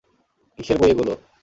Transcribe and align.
কিসের 0.59 0.77
বই 0.79 0.91
এগুলো? 0.93 1.13